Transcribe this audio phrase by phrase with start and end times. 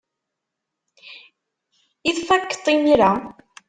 [2.09, 3.11] I tfakeḍ-t imir-a?